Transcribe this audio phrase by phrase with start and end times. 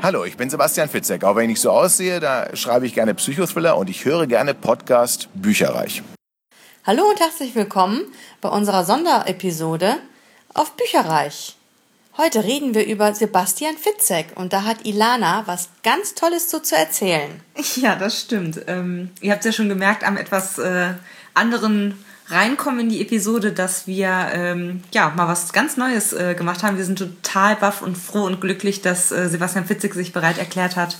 [0.00, 1.24] Hallo, ich bin Sebastian Fitzek.
[1.24, 4.54] Auch wenn ich nicht so aussehe, da schreibe ich gerne Psychothriller und ich höre gerne
[4.54, 6.04] Podcast Bücherreich.
[6.86, 8.02] Hallo und herzlich willkommen
[8.40, 9.96] bei unserer Sonderepisode
[10.54, 11.56] auf Bücherreich.
[12.16, 16.76] Heute reden wir über Sebastian Fitzek und da hat Ilana was ganz Tolles zu, zu
[16.76, 17.40] erzählen.
[17.74, 18.60] Ja, das stimmt.
[18.68, 20.94] Ähm, ihr habt ja schon gemerkt am etwas äh,
[21.34, 26.62] anderen reinkommen in die Episode, dass wir ähm, ja mal was ganz Neues äh, gemacht
[26.62, 26.76] haben.
[26.76, 30.76] Wir sind total baff und froh und glücklich, dass äh, Sebastian Fitzig sich bereit erklärt
[30.76, 30.96] hat,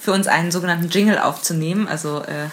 [0.00, 1.86] für uns einen sogenannten Jingle aufzunehmen.
[1.86, 2.48] Also äh,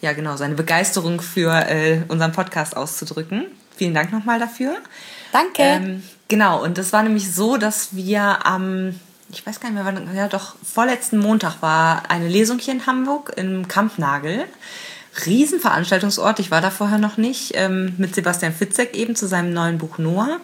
[0.00, 3.46] ja genau, seine Begeisterung für äh, unseren Podcast auszudrücken.
[3.76, 4.76] Vielen Dank nochmal dafür.
[5.32, 5.62] Danke.
[5.62, 8.94] Ähm, genau, und es war nämlich so, dass wir am,
[9.30, 12.86] ich weiß gar nicht mehr, wann, ja doch, vorletzten Montag war eine Lesung hier in
[12.86, 14.44] Hamburg im Kampnagel.
[15.26, 19.78] Riesenveranstaltungsort, ich war da vorher noch nicht, ähm, mit Sebastian Fitzek eben zu seinem neuen
[19.78, 20.40] Buch Noah.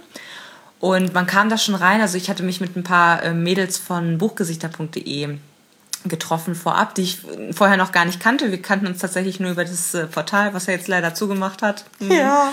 [0.81, 3.79] Und man kam da schon rein, also ich hatte mich mit ein paar äh, Mädels
[3.79, 5.39] von buchgesichter.de
[6.05, 7.19] getroffen vorab, die ich
[7.51, 8.51] vorher noch gar nicht kannte.
[8.51, 11.85] Wir kannten uns tatsächlich nur über das äh, Portal, was er jetzt leider zugemacht hat.
[11.99, 12.13] Mhm.
[12.13, 12.53] Ja.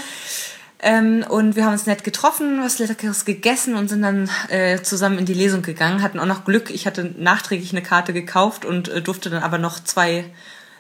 [0.80, 5.20] Ähm, und wir haben uns nett getroffen, was Leckeres gegessen und sind dann äh, zusammen
[5.20, 6.02] in die Lesung gegangen.
[6.02, 6.70] Hatten auch noch Glück.
[6.70, 10.26] Ich hatte nachträglich eine Karte gekauft und äh, durfte dann aber noch zwei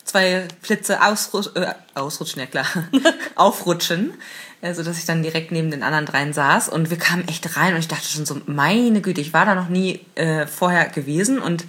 [0.05, 2.65] zwei Plätze ausrutsch, äh, ausrutschen, ja klar,
[3.35, 4.13] aufrutschen,
[4.61, 7.73] also dass ich dann direkt neben den anderen dreien saß und wir kamen echt rein
[7.73, 11.39] und ich dachte schon so, meine Güte, ich war da noch nie äh, vorher gewesen
[11.39, 11.65] und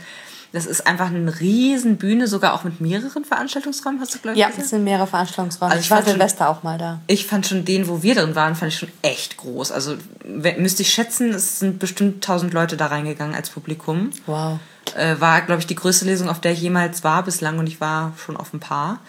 [0.53, 4.41] das ist einfach eine riesen Bühne, sogar auch mit mehreren Veranstaltungsräumen, hast du glaube ich
[4.41, 5.73] Ja, es sind mehrere Veranstaltungsräume.
[5.73, 7.01] Also ich, ich war Silvester auch mal da.
[7.09, 9.73] Ich fand schon den, wo wir drin waren, fand ich schon echt groß.
[9.73, 14.11] Also müsste ich schätzen, es sind bestimmt tausend Leute da reingegangen als Publikum.
[14.27, 14.59] Wow
[14.95, 17.81] äh, war, glaube ich, die größte Lesung, auf der ich jemals war bislang und ich
[17.81, 19.01] war schon auf ein paar.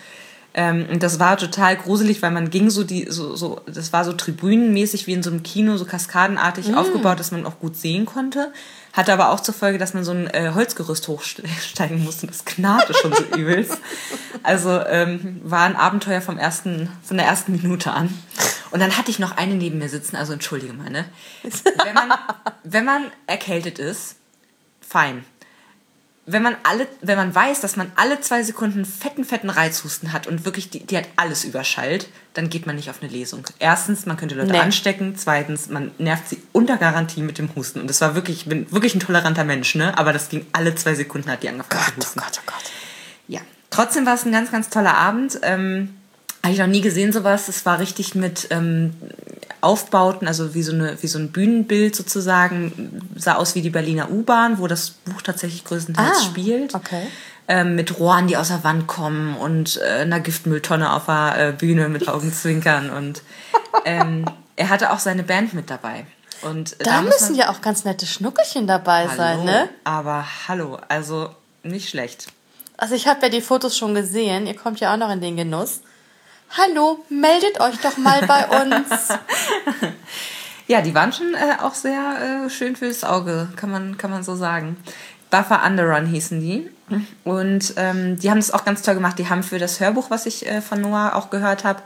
[0.58, 4.04] Ähm, und das war total gruselig, weil man ging so die, so, so, das war
[4.04, 6.74] so tribünenmäßig wie in so einem Kino, so kaskadenartig mm.
[6.74, 8.52] aufgebaut, dass man auch gut sehen konnte.
[8.92, 12.26] Hatte aber auch zur Folge, dass man so ein äh, Holzgerüst hochsteigen musste.
[12.26, 13.78] Das knarrte schon so übelst.
[14.42, 18.12] Also ähm, war ein Abenteuer vom ersten, von der ersten Minute an.
[18.72, 21.06] Und dann hatte ich noch eine neben mir sitzen, also entschuldige mal, ne?
[21.86, 22.14] Wenn man,
[22.64, 24.16] wenn man erkältet ist,
[24.82, 25.24] fein
[26.30, 30.28] wenn man alle, wenn man weiß, dass man alle zwei Sekunden fetten, fetten Reizhusten hat
[30.28, 33.46] und wirklich die, die hat alles überschallt, dann geht man nicht auf eine Lesung.
[33.60, 34.60] Erstens, man könnte Leute nee.
[34.60, 35.16] anstecken.
[35.16, 37.80] Zweitens, man nervt sie unter Garantie mit dem Husten.
[37.80, 39.98] Und das war wirklich, ich bin wirklich ein toleranter Mensch, ne?
[39.98, 42.20] Aber das ging alle zwei Sekunden, hat die angefangen Gott, zu husten.
[42.20, 42.72] Oh Gott, oh Gott.
[43.30, 43.40] Ja.
[43.70, 45.40] Trotzdem war es ein ganz, ganz toller Abend.
[45.44, 45.96] Ähm,
[46.44, 47.48] habe ich noch nie gesehen sowas.
[47.48, 48.94] Es war richtig mit ähm,
[49.62, 54.12] Aufbauten, also wie so, eine, wie so ein Bühnenbild sozusagen, sah aus wie die Berliner
[54.12, 56.76] U-Bahn, wo das Buch tatsächlich größtenteils ah, spielt.
[56.76, 57.08] Okay.
[57.48, 61.52] Ähm, mit Rohren, die aus der Wand kommen und äh, einer Giftmülltonne auf der äh,
[61.54, 62.90] Bühne mit Augenzwinkern.
[62.90, 63.22] Und
[63.86, 64.26] ähm,
[64.58, 66.06] er hatte auch seine Band mit dabei.
[66.42, 69.70] Und da, da müssen ja auch ganz nette Schnuckelchen dabei hallo, sein, ne?
[69.86, 71.30] Aber hallo, also
[71.64, 72.28] nicht schlecht.
[72.78, 74.46] Also ich habe ja die Fotos schon gesehen.
[74.46, 75.82] Ihr kommt ja auch noch in den Genuss.
[76.50, 79.10] Hallo, meldet euch doch mal bei uns.
[80.68, 84.24] ja, die waren schon äh, auch sehr äh, schön fürs Auge, kann man, kann man
[84.24, 84.78] so sagen.
[85.30, 86.70] Buffer Underrun hießen die.
[87.26, 89.20] Und ähm, die haben das auch ganz toll gemacht.
[89.20, 91.82] Die haben für das Hörbuch, was ich äh, von Noah auch gehört habe,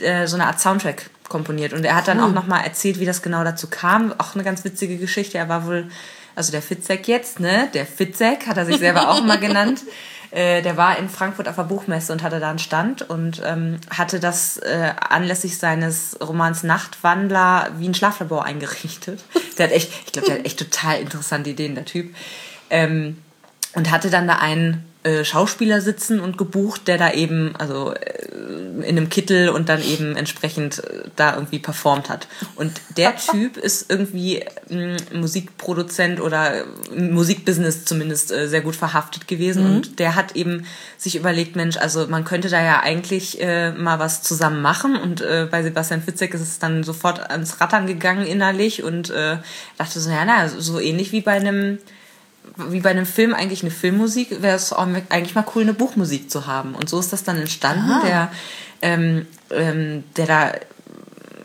[0.00, 1.74] äh, so eine Art Soundtrack komponiert.
[1.74, 2.24] Und er hat dann cool.
[2.24, 4.14] auch nochmal erzählt, wie das genau dazu kam.
[4.16, 5.36] Auch eine ganz witzige Geschichte.
[5.36, 5.90] Er war wohl,
[6.34, 7.68] also der Fitzek jetzt, ne?
[7.74, 9.82] Der Fitzek hat er sich selber auch mal genannt.
[10.30, 13.78] Äh, der war in Frankfurt auf der Buchmesse und hatte da einen Stand und ähm,
[13.90, 19.22] hatte das äh, anlässlich seines Romans Nachtwandler wie ein Schlaflabor eingerichtet.
[19.58, 22.14] Der hat echt, ich glaube, der hat echt total interessante Ideen, der Typ.
[22.70, 23.18] Ähm,
[23.74, 28.26] und hatte dann da einen äh, Schauspieler sitzen und gebucht, der da eben, also äh,
[28.82, 32.26] in einem Kittel und dann eben entsprechend äh, da irgendwie performt hat.
[32.56, 36.64] Und der Typ ist irgendwie äh, Musikproduzent oder
[36.96, 39.76] Musikbusiness zumindest äh, sehr gut verhaftet gewesen mhm.
[39.76, 40.66] und der hat eben
[40.96, 45.20] sich überlegt, Mensch, also man könnte da ja eigentlich äh, mal was zusammen machen und
[45.20, 49.36] äh, bei Sebastian Fitzek ist es dann sofort ans Rattern gegangen innerlich und äh,
[49.76, 51.78] dachte so, ja, na, so ähnlich wie bei einem
[52.58, 56.46] wie bei einem Film eigentlich eine Filmmusik, wäre es eigentlich mal cool, eine Buchmusik zu
[56.46, 56.74] haben.
[56.74, 57.90] Und so ist das dann entstanden.
[57.90, 58.02] Ah.
[58.04, 58.32] Der,
[58.82, 60.52] ähm, ähm, der da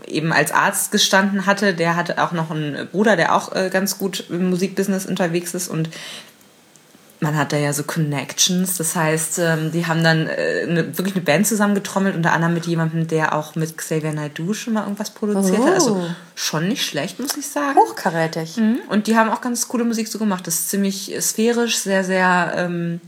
[0.08, 3.98] eben als Arzt gestanden hatte, der hatte auch noch einen Bruder, der auch äh, ganz
[3.98, 5.90] gut im Musikbusiness unterwegs ist und
[7.24, 8.78] man hat da ja so Connections.
[8.78, 13.08] Das heißt, ähm, die haben dann äh, wirklich eine Band zusammengetrommelt, unter anderem mit jemandem,
[13.08, 15.66] der auch mit Xavier Naidoo schon mal irgendwas produziert oh.
[15.66, 15.74] hat.
[15.74, 16.16] Also oh.
[16.36, 17.76] schon nicht schlecht, muss ich sagen.
[17.80, 18.58] Hochkarätig.
[18.58, 18.80] Mhm.
[18.90, 20.46] Und die haben auch ganz coole Musik so gemacht.
[20.46, 22.54] Das ist ziemlich sphärisch, sehr, sehr.
[22.58, 23.02] Ähm,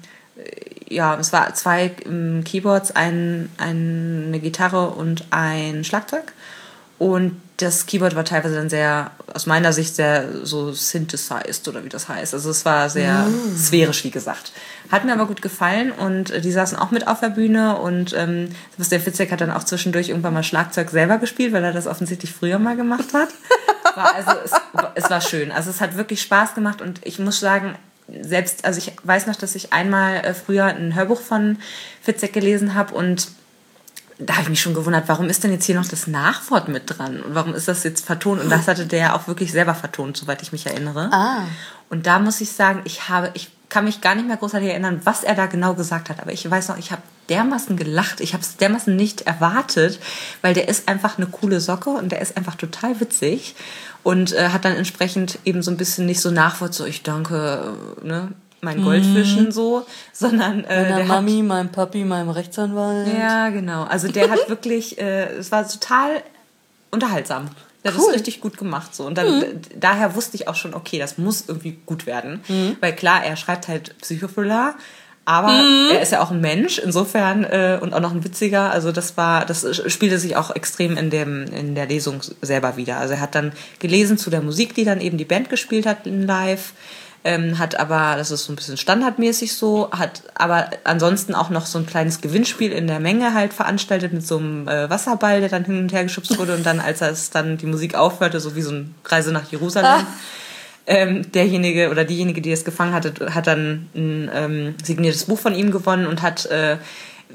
[0.88, 6.34] ja, es war zwei ähm, Keyboards, ein, ein, eine Gitarre und ein Schlagzeug.
[6.98, 11.90] Und das Keyboard war teilweise dann sehr, aus meiner Sicht, sehr so synthesized oder wie
[11.90, 12.34] das heißt.
[12.34, 13.58] Also es war sehr mm.
[13.58, 14.52] sphärisch, wie gesagt.
[14.92, 18.14] Hat mir aber gut gefallen und äh, die saßen auch mit auf der Bühne und
[18.14, 21.88] ähm, Sebastian Fitzek hat dann auch zwischendurch irgendwann mal Schlagzeug selber gespielt, weil er das
[21.88, 23.30] offensichtlich früher mal gemacht hat.
[23.96, 24.52] War also es,
[24.96, 25.54] es war schön.
[25.54, 27.76] Also es hat wirklich Spaß gemacht und ich muss sagen,
[28.22, 31.60] selbst, also ich weiß noch, dass ich einmal äh, früher ein Hörbuch von
[32.02, 33.30] Fitzek gelesen habe und
[34.18, 36.84] da habe ich mich schon gewundert, warum ist denn jetzt hier noch das Nachwort mit
[36.86, 37.22] dran?
[37.22, 38.42] Und warum ist das jetzt vertont?
[38.42, 41.10] Und das hatte der ja auch wirklich selber vertont, soweit ich mich erinnere.
[41.12, 41.44] Ah.
[41.90, 45.02] Und da muss ich sagen, ich habe, ich kann mich gar nicht mehr großartig erinnern,
[45.04, 46.22] was er da genau gesagt hat.
[46.22, 48.22] Aber ich weiß noch, ich habe dermaßen gelacht.
[48.22, 50.00] Ich habe es dermaßen nicht erwartet,
[50.42, 53.56] weil der ist einfach eine coole Socke und der ist einfach total witzig
[54.04, 57.76] und äh, hat dann entsprechend eben so ein bisschen nicht so Nachwort, so ich danke,
[58.02, 58.32] äh, ne,
[58.66, 59.52] mein Goldfischen mhm.
[59.52, 63.08] so, sondern äh, Meiner Mami, hat, meinem Papi, meinem Rechtsanwalt.
[63.18, 63.84] Ja, genau.
[63.84, 66.22] Also der hat wirklich, äh, es war total
[66.92, 67.50] unterhaltsam.
[67.86, 68.00] Der cool.
[68.00, 69.62] hat es richtig gut gemacht so und dann mhm.
[69.80, 72.78] daher wusste ich auch schon, okay, das muss irgendwie gut werden, mhm.
[72.82, 74.74] weil klar, er schreibt halt Psychothriller,
[75.26, 75.92] aber mhm.
[75.92, 78.72] er ist ja auch ein Mensch, insofern äh, und auch noch ein witziger.
[78.72, 82.98] Also das war, das spielte sich auch extrem in dem in der Lesung selber wieder.
[82.98, 86.06] Also er hat dann gelesen zu der Musik, die dann eben die Band gespielt hat
[86.06, 86.74] in Live
[87.26, 91.66] ähm, hat aber, das ist so ein bisschen standardmäßig so, hat aber ansonsten auch noch
[91.66, 95.50] so ein kleines Gewinnspiel in der Menge halt veranstaltet mit so einem äh, Wasserball, der
[95.50, 98.56] dann hin und her geschubst wurde und dann, als es dann die Musik aufhörte, so
[98.56, 100.06] wie so eine Reise nach Jerusalem.
[100.06, 100.08] Ah.
[100.88, 105.56] Ähm, derjenige oder diejenige, die es gefangen hatte, hat dann ein ähm, signiertes Buch von
[105.56, 106.78] ihm gewonnen und hat äh,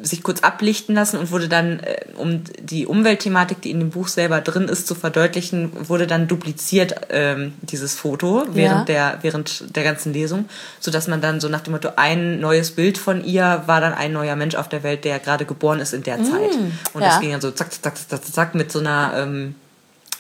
[0.02, 4.08] sich kurz ablichten lassen und wurde dann, äh, um die Umweltthematik, die in dem Buch
[4.08, 9.12] selber drin ist, zu verdeutlichen, wurde dann dupliziert ähm, dieses Foto während ja.
[9.12, 10.48] der während der ganzen Lesung,
[10.78, 13.92] so dass man dann so nach dem Motto ein neues Bild von ihr war dann
[13.92, 16.50] ein neuer Mensch auf der Welt, der gerade geboren ist in der mm, Zeit.
[16.94, 17.08] Und ja.
[17.08, 19.54] das ging dann so zack zack zack zack, zack mit so einer ähm,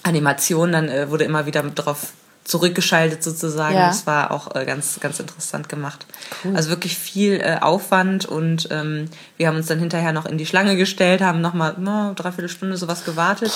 [0.02, 0.72] Animation.
[0.72, 2.12] Dann äh, wurde immer wieder drauf
[2.50, 3.76] zurückgeschaltet sozusagen.
[3.76, 3.86] Ja.
[3.86, 6.04] Das war auch äh, ganz, ganz interessant gemacht.
[6.44, 6.56] Cool.
[6.56, 10.46] Also wirklich viel äh, Aufwand und ähm, wir haben uns dann hinterher noch in die
[10.46, 13.52] Schlange gestellt, haben nochmal no, dreiviertel Stunde sowas gewartet.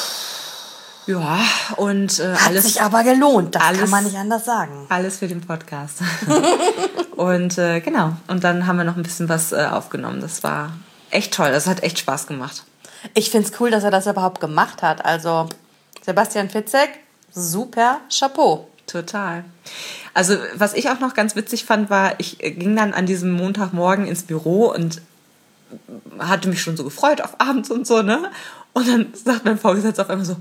[1.07, 1.39] Ja,
[1.77, 2.65] und äh, Hat alles.
[2.65, 4.87] sich aber gelohnt, das alles, kann man nicht anders sagen.
[4.89, 5.99] Alles für den Podcast.
[7.17, 10.21] und äh, genau, und dann haben wir noch ein bisschen was äh, aufgenommen.
[10.21, 10.73] Das war
[11.11, 12.63] echt toll, das hat echt Spaß gemacht.
[13.13, 15.05] Ich finde es cool, dass er das überhaupt gemacht hat.
[15.05, 15.49] Also
[16.07, 16.89] Sebastian Fitzek,
[17.35, 18.69] super Chapeau.
[18.95, 19.45] Total.
[20.15, 24.07] Also, was ich auch noch ganz witzig fand, war, ich ging dann an diesem Montagmorgen
[24.07, 25.03] ins Büro und
[26.21, 28.31] hatte mich schon so gefreut auf abends und so, ne?
[28.73, 30.37] Und dann sagt mein Vorgesetzter auf einmal so,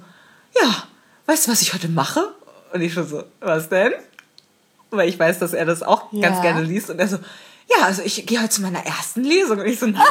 [0.61, 0.83] ja,
[1.25, 2.31] weißt du, was ich heute mache?
[2.71, 3.93] Und ich schon so, was denn?
[4.91, 6.21] Weil ich weiß, dass er das auch ja.
[6.21, 6.91] ganz gerne liest.
[6.91, 7.17] Und er so,
[7.75, 9.61] ja, also ich gehe heute zu meiner ersten Lesung.
[9.61, 10.03] Und ich so, nein,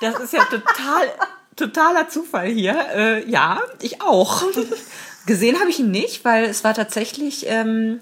[0.00, 1.06] das ist ja total,
[1.54, 2.76] totaler Zufall hier.
[2.96, 4.42] Äh, ja, ich auch.
[5.26, 8.00] Gesehen habe ich ihn nicht, weil es war tatsächlich ähm,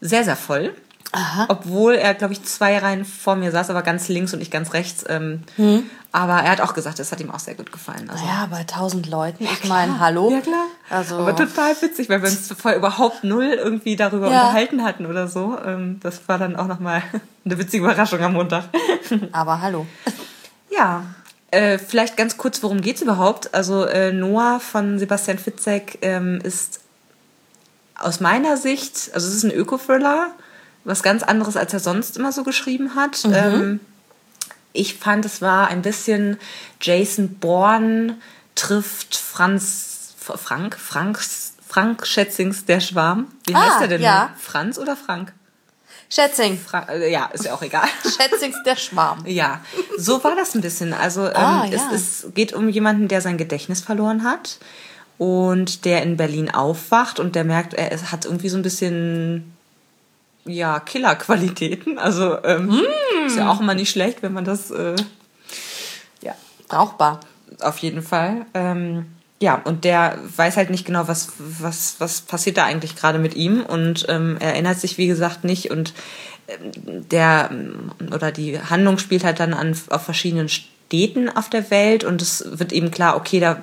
[0.00, 0.74] sehr, sehr voll.
[1.12, 1.46] Aha.
[1.48, 4.74] Obwohl er, glaube ich, zwei Reihen vor mir saß, aber ganz links und ich ganz
[4.74, 5.04] rechts.
[5.08, 5.88] Ähm, hm.
[6.12, 8.10] Aber er hat auch gesagt, es hat ihm auch sehr gut gefallen.
[8.10, 8.24] Also.
[8.26, 9.44] Ja, bei tausend Leuten.
[9.44, 10.30] Ja, ich meine, hallo.
[10.30, 10.66] Ja, klar.
[10.90, 11.16] Also.
[11.16, 14.42] Aber total witzig, weil wir uns vorher überhaupt null irgendwie darüber ja.
[14.42, 15.56] unterhalten hatten oder so.
[15.64, 17.02] Ähm, das war dann auch nochmal
[17.44, 18.64] eine witzige Überraschung am Montag.
[19.32, 19.86] Aber hallo.
[20.70, 21.04] Ja,
[21.50, 23.54] äh, vielleicht ganz kurz, worum geht's überhaupt?
[23.54, 26.80] Also äh, Noah von Sebastian Fitzek ähm, ist
[27.94, 30.30] aus meiner Sicht, also es ist ein Öko-Thriller,
[30.84, 33.24] was ganz anderes, als er sonst immer so geschrieben hat.
[33.24, 33.34] Mhm.
[33.34, 33.80] Ähm,
[34.72, 36.38] ich fand, es war ein bisschen
[36.80, 38.16] Jason Bourne
[38.54, 41.20] trifft Franz, Frank, Frank,
[41.66, 43.28] Frank Schätzings Der Schwarm.
[43.46, 44.02] Wie ah, heißt er denn?
[44.02, 44.34] Ja.
[44.38, 45.32] Franz oder Frank?
[46.10, 46.58] Schätzing.
[46.58, 47.86] Fra äh, ja, ist ja auch egal.
[48.02, 49.24] Schätzings der Schwarm.
[49.26, 49.60] Ja,
[49.98, 50.92] so war das ein bisschen.
[50.94, 51.76] Also ähm, ah, ja.
[51.92, 54.58] es, es geht um jemanden, der sein Gedächtnis verloren hat
[55.18, 59.52] und der in Berlin aufwacht und der merkt, er hat irgendwie so ein bisschen
[60.44, 61.98] ja Killerqualitäten.
[61.98, 63.26] Also ähm, mm.
[63.26, 64.96] ist ja auch immer nicht schlecht, wenn man das äh,
[66.22, 66.34] ja
[66.68, 67.20] brauchbar.
[67.60, 68.46] Auf jeden Fall.
[68.54, 69.06] Ähm,
[69.40, 73.36] ja, und der weiß halt nicht genau, was, was, was passiert da eigentlich gerade mit
[73.36, 75.94] ihm und ähm, er erinnert sich, wie gesagt, nicht und
[76.48, 77.50] ähm, der
[78.12, 82.44] oder die Handlung spielt halt dann an, auf verschiedenen Städten auf der Welt und es
[82.58, 83.62] wird eben klar, okay, da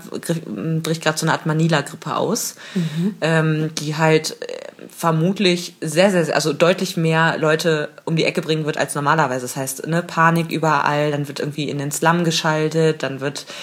[0.81, 3.15] bricht gerade so eine Art Manila-Grippe aus, mhm.
[3.19, 8.65] ähm, die halt äh, vermutlich sehr, sehr, also deutlich mehr Leute um die Ecke bringen
[8.65, 9.41] wird als normalerweise.
[9.41, 13.55] Das heißt, ne, Panik überall, dann wird irgendwie in den Slum geschaltet, dann wird ähm,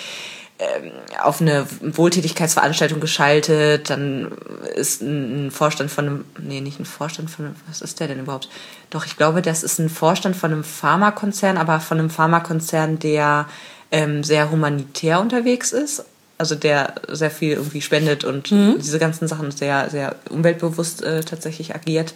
[1.23, 4.33] auf eine Wohltätigkeitsveranstaltung geschaltet, dann
[4.75, 8.21] ist ein Vorstand von einem, nee, nicht ein Vorstand von einem, was ist der denn
[8.21, 8.49] überhaupt?
[8.91, 13.47] Doch, ich glaube, das ist ein Vorstand von einem Pharmakonzern, aber von einem Pharmakonzern, der
[13.91, 16.05] ähm, sehr humanitär unterwegs ist.
[16.39, 18.77] also der sehr viel irgendwie spendet und mhm.
[18.79, 22.15] diese ganzen Sachen sehr, sehr umweltbewusst äh, tatsächlich agiert.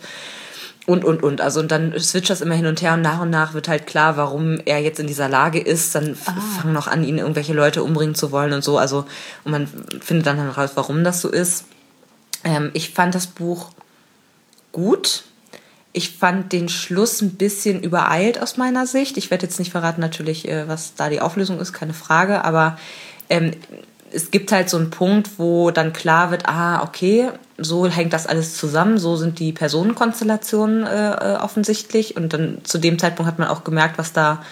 [0.86, 1.40] Und, und, und.
[1.40, 3.88] Also, und dann switcht das immer hin und her und nach und nach wird halt
[3.88, 5.94] klar, warum er jetzt in dieser Lage ist.
[5.96, 6.32] Dann ah.
[6.60, 8.78] fangen noch an, ihn irgendwelche Leute umbringen zu wollen und so.
[8.78, 9.04] Also,
[9.44, 9.66] und man
[10.00, 11.64] findet dann heraus, warum das so ist.
[12.44, 13.70] Ähm, ich fand das Buch
[14.70, 15.24] gut.
[15.92, 19.16] Ich fand den Schluss ein bisschen übereilt aus meiner Sicht.
[19.16, 22.44] Ich werde jetzt nicht verraten, natürlich, äh, was da die Auflösung ist, keine Frage.
[22.44, 22.78] Aber
[23.28, 23.52] ähm,
[24.12, 28.26] es gibt halt so einen Punkt, wo dann klar wird, ah, okay, so hängt das
[28.26, 32.16] alles zusammen, so sind die Personenkonstellationen äh, äh offensichtlich.
[32.16, 34.42] Und dann zu dem Zeitpunkt hat man auch gemerkt, was da,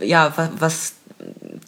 [0.00, 0.92] ja, was, was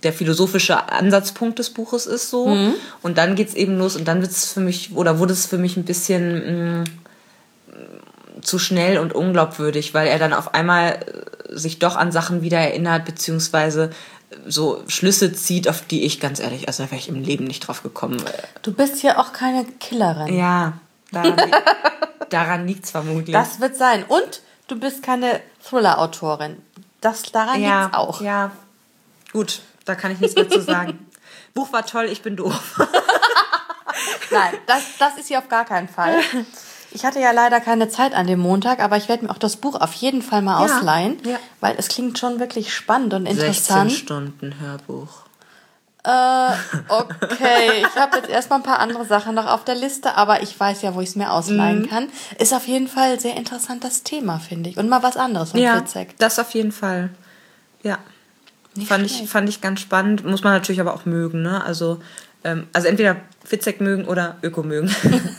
[0.03, 2.49] der philosophische Ansatzpunkt des Buches ist so.
[2.49, 2.75] Mhm.
[3.03, 5.59] Und dann geht's eben los und dann wird es für mich, oder wurde es für
[5.59, 6.85] mich ein bisschen mh, mm,
[8.43, 12.59] zu schnell und unglaubwürdig, weil er dann auf einmal äh, sich doch an Sachen wieder
[12.59, 13.91] erinnert, beziehungsweise
[14.47, 17.61] so Schlüsse zieht, auf die ich ganz ehrlich, also da wäre ich im Leben nicht
[17.61, 18.23] drauf gekommen.
[18.63, 20.35] Du bist ja auch keine Killerin.
[20.37, 20.75] Ja,
[21.13, 21.53] daran,
[22.31, 23.33] daran liegt es vermutlich.
[23.35, 24.05] Das wird sein.
[24.05, 26.57] Und du bist keine Thriller-Autorin.
[27.01, 28.21] Das daran ja, liegt auch.
[28.21, 28.51] Ja,
[29.33, 31.07] gut, da kann ich nichts mehr zu sagen.
[31.55, 32.79] Buch war toll, ich bin doof.
[34.31, 36.17] Nein, das, das ist hier auf gar keinen Fall.
[36.97, 39.57] Ich hatte ja leider keine Zeit an dem Montag, aber ich werde mir auch das
[39.57, 41.39] Buch auf jeden Fall mal ja, ausleihen, ja.
[41.61, 43.91] weil es klingt schon wirklich spannend und interessant.
[43.91, 45.27] 16 Stunden Hörbuch.
[46.05, 46.53] Äh,
[46.89, 47.85] okay.
[47.87, 50.81] ich habe jetzt erstmal ein paar andere Sachen noch auf der Liste, aber ich weiß
[50.81, 51.91] ja, wo ich es mir ausleihen mhm.
[51.91, 52.09] kann.
[52.39, 54.79] Ist auf jeden Fall sehr interessant das Thema, finde ich.
[54.79, 56.17] Und mal was anderes von ja, Fitzek.
[56.17, 57.11] Das auf jeden Fall.
[57.83, 57.99] Ja.
[58.87, 60.25] fand ich, fand ich ganz spannend.
[60.25, 61.63] Muss man natürlich aber auch mögen, ne?
[61.63, 62.01] Also
[62.47, 64.95] ähm, also entweder Fitzek mögen oder Öko mögen.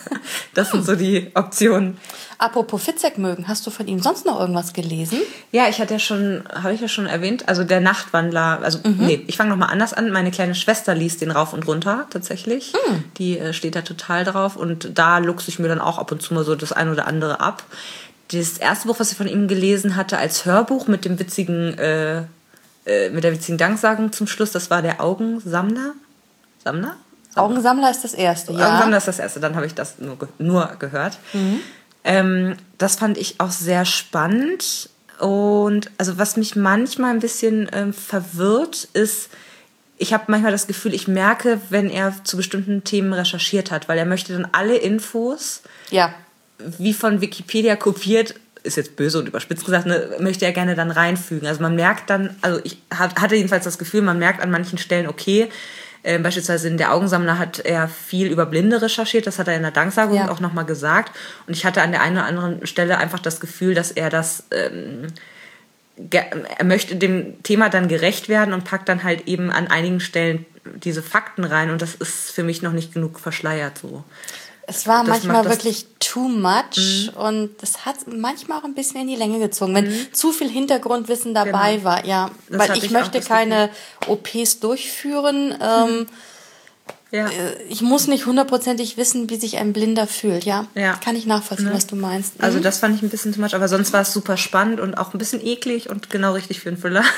[0.54, 1.98] das sind so die Optionen.
[2.38, 5.20] Apropos Fitzek mögen, hast du von ihm sonst noch irgendwas gelesen?
[5.52, 8.98] Ja, ich hatte ja schon, habe ich ja schon erwähnt, also der Nachtwandler, also mhm.
[8.98, 10.12] nee, ich fange nochmal anders an.
[10.12, 12.74] Meine kleine Schwester liest den rauf und runter tatsächlich.
[12.74, 13.04] Mhm.
[13.18, 16.22] Die äh, steht da total drauf und da luchse ich mir dann auch ab und
[16.22, 17.64] zu mal so das ein oder andere ab.
[18.32, 22.24] Das erste Buch, was ich von ihm gelesen hatte als Hörbuch mit dem witzigen, äh,
[22.86, 25.94] äh, mit der witzigen Danksagung zum Schluss, das war der Augensammler.
[26.68, 26.98] Sammler?
[27.36, 28.68] Augensammler ist das erste, ja.
[28.68, 31.18] Augensammler ist das erste, dann habe ich das nur, nur gehört.
[31.34, 31.60] Mhm.
[32.04, 34.90] Ähm, das fand ich auch sehr spannend.
[35.20, 39.30] Und also was mich manchmal ein bisschen ähm, verwirrt, ist,
[39.98, 43.98] ich habe manchmal das Gefühl, ich merke, wenn er zu bestimmten Themen recherchiert hat, weil
[43.98, 46.14] er möchte dann alle Infos, ja.
[46.60, 50.92] wie von Wikipedia kopiert, ist jetzt böse und überspitzt gesagt, ne, möchte er gerne dann
[50.92, 51.48] reinfügen.
[51.48, 55.08] Also man merkt dann, also ich hatte jedenfalls das Gefühl, man merkt an manchen Stellen,
[55.08, 55.50] okay,
[56.08, 59.62] ähm, beispielsweise in der Augensammler hat er viel über Blinde recherchiert, das hat er in
[59.62, 60.30] der Danksagung ja.
[60.30, 61.14] auch nochmal gesagt.
[61.48, 64.46] Und ich hatte an der einen oder anderen Stelle einfach das Gefühl, dass er das,
[64.52, 65.08] ähm,
[66.10, 70.46] er möchte dem Thema dann gerecht werden und packt dann halt eben an einigen Stellen
[70.76, 74.06] diese Fakten rein und das ist für mich noch nicht genug verschleiert so.
[74.70, 77.10] Es war das manchmal wirklich too much mhm.
[77.16, 80.14] und das hat manchmal auch ein bisschen in die Länge gezogen, wenn mhm.
[80.14, 81.86] zu viel Hintergrundwissen dabei genau.
[81.86, 82.06] war.
[82.06, 83.70] Ja, das weil ich, ich möchte keine
[84.08, 85.50] OPs durchführen.
[85.50, 85.56] Mhm.
[85.62, 86.08] Ähm,
[87.12, 87.28] ja.
[87.28, 90.44] Äh, ich muss nicht hundertprozentig wissen, wie sich ein Blinder fühlt.
[90.44, 90.96] Ja, ja.
[90.96, 91.74] kann ich nachvollziehen, ne?
[91.74, 92.34] was du meinst.
[92.40, 92.64] Also mhm.
[92.64, 95.14] das fand ich ein bisschen too much, aber sonst war es super spannend und auch
[95.14, 97.06] ein bisschen eklig und genau richtig für einen Thriller.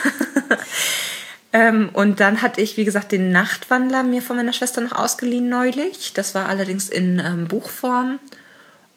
[1.51, 5.49] Ähm, und dann hatte ich, wie gesagt, den Nachtwandler mir von meiner Schwester noch ausgeliehen
[5.49, 6.13] neulich.
[6.13, 8.19] Das war allerdings in ähm, Buchform.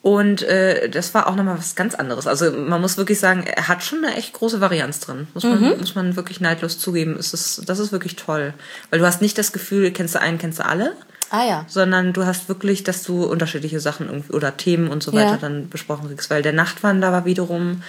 [0.02, 2.26] Und äh, das war auch nochmal was ganz anderes.
[2.26, 5.28] Also man muss wirklich sagen, er hat schon eine echt große Varianz drin.
[5.32, 5.78] Muss man, mhm.
[5.78, 7.16] muss man wirklich neidlos zugeben.
[7.18, 8.52] Es ist, das ist wirklich toll.
[8.90, 10.94] Weil du hast nicht das Gefühl, kennst du einen, kennst du alle.
[11.30, 11.64] Ah ja.
[11.68, 15.37] Sondern du hast wirklich, dass du unterschiedliche Sachen oder Themen und so weiter ja.
[15.37, 16.28] dann besprochen kriegst.
[16.30, 17.82] Weil der Nachtwandler war wiederum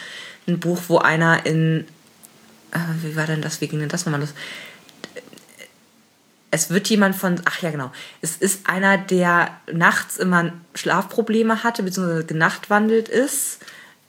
[0.48, 1.86] ein Buch, wo einer in
[2.74, 4.34] äh, wie war denn das, wie ging denn das nochmal los?
[6.52, 11.82] Es wird jemand von, ach ja genau, es ist einer, der nachts immer Schlafprobleme hatte,
[11.82, 13.60] beziehungsweise genachtwandelt ist,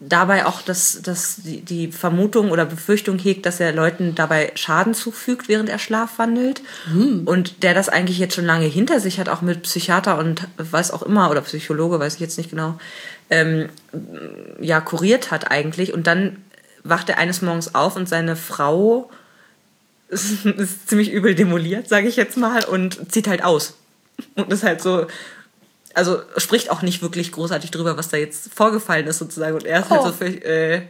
[0.00, 5.48] dabei auch das, das, die, Vermutung oder Befürchtung hegt, dass er Leuten dabei Schaden zufügt,
[5.48, 6.62] während er schlafwandelt.
[6.92, 7.22] Mhm.
[7.24, 10.90] Und der das eigentlich jetzt schon lange hinter sich hat, auch mit Psychiater und weiß
[10.90, 12.78] auch immer, oder Psychologe, weiß ich jetzt nicht genau,
[13.30, 13.68] ähm,
[14.60, 15.94] ja, kuriert hat eigentlich.
[15.94, 16.36] Und dann
[16.84, 19.10] wacht er eines Morgens auf und seine Frau
[20.08, 23.74] ist, ist ziemlich übel demoliert, sage ich jetzt mal, und zieht halt aus.
[24.36, 25.06] Und ist halt so,
[25.94, 29.54] also spricht auch nicht wirklich großartig drüber, was da jetzt vorgefallen ist sozusagen.
[29.54, 29.90] Und er ist oh.
[29.90, 30.48] halt so für, oh.
[30.48, 30.82] äh,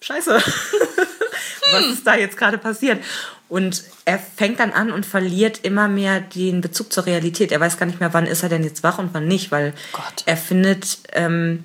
[0.00, 0.34] scheiße,
[1.72, 3.02] was ist da jetzt gerade passiert?
[3.48, 7.52] Und er fängt dann an und verliert immer mehr den Bezug zur Realität.
[7.52, 9.74] Er weiß gar nicht mehr, wann ist er denn jetzt wach und wann nicht, weil
[9.92, 10.22] Gott.
[10.24, 10.98] er findet...
[11.12, 11.64] Ähm,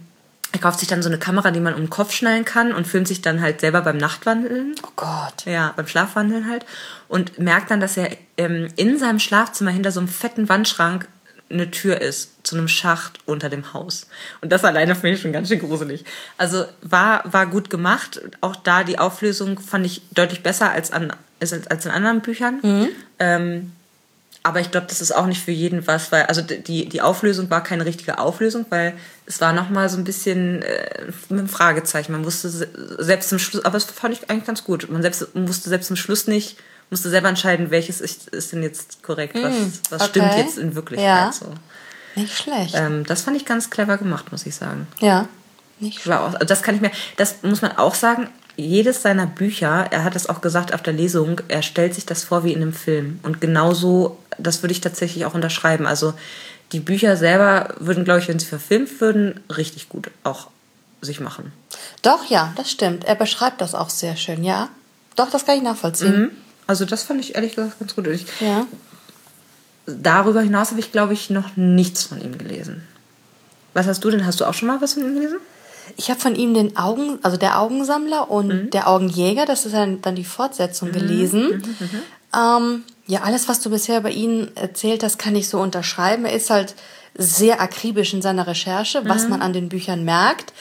[0.54, 2.86] Er kauft sich dann so eine Kamera, die man um den Kopf schnallen kann und
[2.86, 4.76] filmt sich dann halt selber beim Nachtwandeln.
[4.84, 5.46] Oh Gott.
[5.46, 6.66] Ja, beim Schlafwandeln halt.
[7.08, 11.08] Und merkt dann, dass er ähm, in seinem Schlafzimmer hinter so einem fetten Wandschrank
[11.50, 14.08] eine Tür ist zu einem Schacht unter dem Haus.
[14.42, 16.06] Und das alleine finde ich schon ganz schön gruselig.
[16.38, 18.22] Also war, war gut gemacht.
[18.42, 22.60] Auch da die Auflösung fand ich deutlich besser als, an, als, als in anderen Büchern.
[23.20, 23.72] Ähm,
[24.44, 27.50] aber ich glaube, das ist auch nicht für jeden was, weil also die, die Auflösung
[27.50, 28.94] war keine richtige Auflösung, weil
[29.28, 32.12] es war nochmal so ein bisschen äh, mit einem Fragezeichen.
[32.12, 34.90] Man wusste se- selbst zum Schluss, aber das fand ich eigentlich ganz gut.
[34.90, 36.58] Man selbst wusste selbst zum Schluss nicht,
[36.90, 39.54] musste selber entscheiden, welches ist, ist denn jetzt korrekt, was,
[39.92, 40.42] was stimmt okay.
[40.42, 41.08] jetzt in Wirklichkeit.
[41.08, 41.32] Ja.
[41.32, 41.46] So.
[42.16, 42.74] Nicht schlecht.
[42.76, 44.88] Ähm, das fand ich ganz clever gemacht, muss ich sagen.
[45.00, 45.28] ja.
[45.80, 46.08] Nicht schlecht.
[46.20, 48.30] War auch, das kann ich mir, das muss man auch sagen,
[48.62, 52.24] jedes seiner Bücher, er hat es auch gesagt auf der Lesung, er stellt sich das
[52.24, 53.20] vor wie in einem Film.
[53.24, 55.86] Und genauso, das würde ich tatsächlich auch unterschreiben.
[55.88, 56.14] Also
[56.72, 60.48] die Bücher selber würden, glaube ich, wenn sie verfilmt würden, richtig gut auch
[61.02, 61.52] sich machen.
[62.02, 63.04] Doch, ja, das stimmt.
[63.06, 64.70] Er beschreibt das auch sehr schön, ja.
[65.16, 66.32] Doch, das kann ich nachvollziehen.
[66.68, 68.08] Also das fand ich ehrlich gesagt ganz gut.
[68.08, 68.66] Ich, Ja.
[69.88, 72.84] darüber hinaus habe ich, glaube ich, noch nichts von ihm gelesen.
[73.74, 74.26] Was hast du denn?
[74.26, 75.38] Hast du auch schon mal was von ihm gelesen?
[75.98, 78.70] Ich habe von ihm den Augen, also der Augensammler und Mhm.
[78.72, 81.64] der Augenjäger, das ist dann, dann die Fortsetzung gelesen.
[81.80, 82.02] Mhm,
[82.34, 86.24] Ähm, ja, alles, was du bisher über ihn erzählt hast, kann ich so unterschreiben.
[86.26, 86.76] Er ist halt
[87.18, 89.30] sehr akribisch in seiner Recherche, was Mhm.
[89.32, 90.54] man an den Büchern merkt.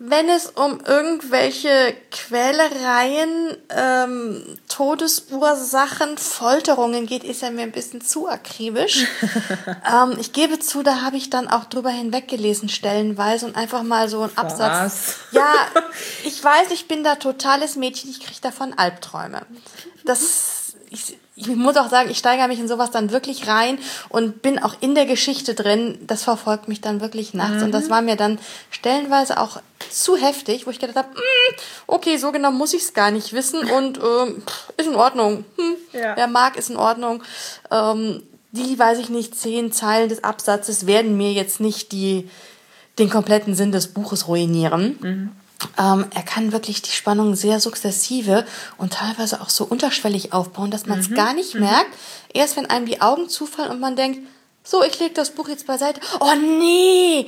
[0.00, 8.28] Wenn es um irgendwelche Quälereien, ähm, Todesursachen, Folterungen geht, ist er mir ein bisschen zu
[8.28, 9.06] akribisch.
[9.92, 14.08] ähm, ich gebe zu, da habe ich dann auch drüber hinweggelesen, stellenweise und einfach mal
[14.08, 14.58] so einen Absatz.
[14.84, 15.14] Was?
[15.30, 15.54] Ja,
[16.24, 19.46] ich weiß, ich bin da totales Mädchen, ich kriege davon Albträume.
[20.04, 23.78] Das, ich, ich muss auch sagen, ich steigere mich in sowas dann wirklich rein
[24.10, 25.98] und bin auch in der Geschichte drin.
[26.06, 27.62] Das verfolgt mich dann wirklich nachts.
[27.62, 28.38] Und das war mir dann
[28.70, 31.54] stellenweise auch zu heftig, wo ich gedacht habe, "Mm,
[31.86, 34.42] okay, so genau muss ich es gar nicht wissen und ähm,
[34.76, 35.44] ist in Ordnung.
[35.56, 36.16] Hm, Ja.
[36.16, 37.22] Wer mag, ist in Ordnung.
[37.70, 42.28] Ähm, die, weiß ich nicht, zehn Zeilen des Absatzes werden mir jetzt nicht die,
[42.98, 45.32] den kompletten Sinn des Buches ruinieren.
[45.78, 48.46] Ähm, er kann wirklich die Spannung sehr sukzessive
[48.78, 51.90] und teilweise auch so unterschwellig aufbauen, dass man es gar nicht merkt.
[52.32, 54.26] Erst wenn einem die Augen zufallen und man denkt,
[54.62, 56.00] so, ich lege das Buch jetzt beiseite.
[56.20, 57.26] Oh nee!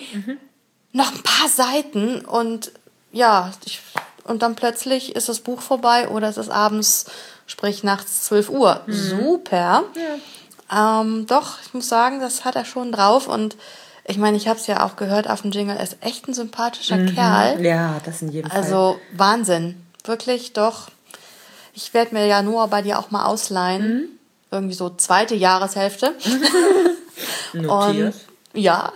[0.92, 2.72] Noch ein paar Seiten und
[3.12, 3.80] ja, ich,
[4.24, 7.06] und dann plötzlich ist das Buch vorbei oder es ist abends,
[7.46, 8.80] sprich nachts 12 Uhr.
[8.86, 9.84] Super.
[10.74, 13.56] Ähm, doch, ich muss sagen, das hat er schon drauf und
[14.04, 16.34] ich meine, ich habe es ja auch gehört auf dem Jingle, er ist echt ein
[16.34, 17.64] sympathischer Kerl.
[17.64, 18.60] Ja, das in jedem Fall.
[18.60, 19.80] Also Wahnsinn.
[20.04, 20.88] Wirklich, doch.
[21.74, 24.18] Ich werde mir ja nur bei dir auch mal ausleihen.
[24.50, 26.14] Irgendwie so zweite Jahreshälfte.
[27.52, 28.14] Und Notiert.
[28.54, 28.92] ja.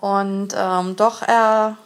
[0.00, 1.76] Und ähm, doch, er,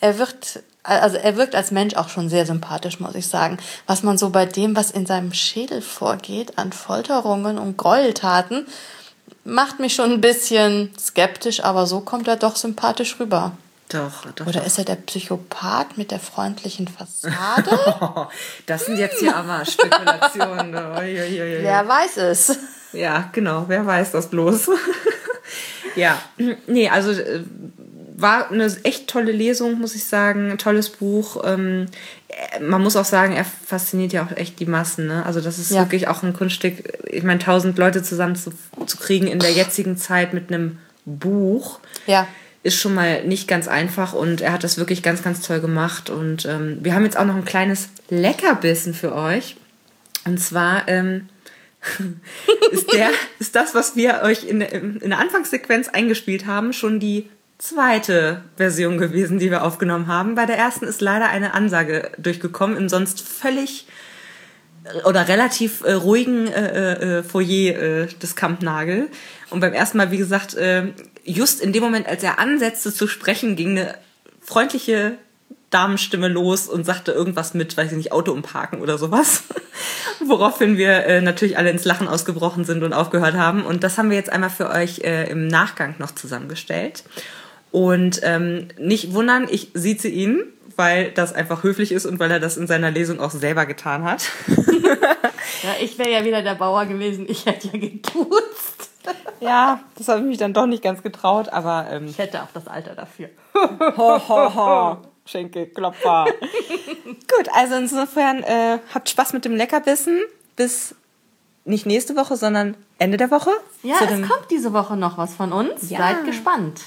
[0.00, 3.58] er wird, also er wirkt als Mensch auch schon sehr sympathisch, muss ich sagen.
[3.86, 8.66] Was man so bei dem, was in seinem Schädel vorgeht, an Folterungen und Gräueltaten,
[9.44, 13.52] macht mich schon ein bisschen skeptisch, aber so kommt er doch sympathisch rüber.
[13.88, 14.46] Doch, doch.
[14.46, 17.70] Oder ist er der Psychopath mit der freundlichen Fassade?
[18.66, 20.72] Das sind jetzt hier aber Spekulationen.
[21.62, 22.56] Wer weiß es?
[22.92, 23.64] Ja, genau.
[23.68, 24.70] Wer weiß das bloß?
[25.96, 26.18] ja,
[26.66, 27.42] nee, also äh,
[28.22, 30.50] war eine echt tolle Lesung, muss ich sagen.
[30.52, 31.42] Ein tolles Buch.
[31.44, 31.86] Ähm,
[32.28, 35.06] äh, man muss auch sagen, er fasziniert ja auch echt die Massen.
[35.08, 35.26] Ne?
[35.26, 35.80] Also das ist Ja.
[35.80, 37.04] wirklich auch ein Kunststück.
[37.10, 38.52] Ich meine, tausend Leute zusammen zu,
[38.86, 42.26] zu kriegen in der jetzigen Zeit mit einem Buch Ja.
[42.62, 46.08] ist schon mal nicht ganz einfach und er hat das wirklich ganz, ganz toll gemacht.
[46.10, 49.56] Und ähm, wir haben jetzt auch noch ein kleines Leckerbissen für euch.
[50.24, 51.28] Und zwar ähm,
[52.70, 57.28] ist, der, ist das, was wir euch in, in der Anfangssequenz eingespielt haben, schon die
[57.62, 60.34] zweite Version gewesen, die wir aufgenommen haben.
[60.34, 63.86] Bei der ersten ist leider eine Ansage durchgekommen im sonst völlig
[65.04, 69.06] oder relativ äh, ruhigen äh, äh, Foyer äh, des Kampnagel.
[69.50, 73.06] Und beim ersten Mal, wie gesagt, äh, just in dem Moment, als er ansetzte zu
[73.06, 73.94] sprechen, ging eine
[74.40, 75.18] freundliche
[75.70, 79.44] Damenstimme los und sagte irgendwas mit, weiß ich nicht, Auto umparken oder sowas.
[80.26, 83.64] Woraufhin wir äh, natürlich alle ins Lachen ausgebrochen sind und aufgehört haben.
[83.64, 87.04] Und das haben wir jetzt einmal für euch äh, im Nachgang noch zusammengestellt.
[87.72, 90.44] Und ähm, nicht wundern, ich sieze ihn,
[90.76, 94.04] weil das einfach höflich ist und weil er das in seiner Lesung auch selber getan
[94.04, 94.30] hat.
[95.62, 97.26] Ja, ich wäre ja wieder der Bauer gewesen.
[97.28, 98.90] Ich hätte ja geduzt.
[99.40, 102.48] Ja, das habe ich mich dann doch nicht ganz getraut, aber ähm, Ich hätte auch
[102.52, 103.28] das Alter dafür.
[103.54, 104.96] ho, ho, ho.
[105.24, 106.26] Schenkelklopfer.
[107.04, 110.20] Gut, also insofern äh, habt Spaß mit dem Leckerbissen
[110.56, 110.94] bis
[111.64, 113.50] nicht nächste Woche, sondern Ende der Woche.
[113.84, 115.90] Ja, es kommt diese Woche noch was von uns.
[115.90, 115.98] Ja.
[115.98, 116.80] Seid gespannt.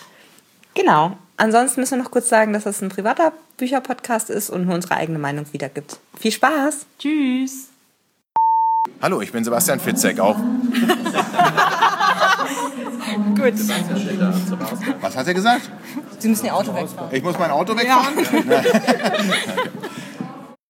[0.76, 1.18] Genau.
[1.38, 4.96] Ansonsten müssen wir noch kurz sagen, dass das ein privater Bücherpodcast ist und nur unsere
[4.96, 6.00] eigene Meinung wiedergibt.
[6.20, 6.86] Viel Spaß!
[7.00, 7.70] Tschüss!
[9.02, 10.38] Hallo, ich bin Sebastian Fitzek, auch.
[13.36, 13.54] Gut.
[15.02, 15.70] Was hat er gesagt?
[16.20, 17.10] Sie müssen Ihr Auto wegfahren.
[17.12, 18.14] Ich muss mein Auto wegfahren?